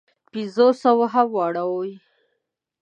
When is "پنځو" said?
0.31-0.67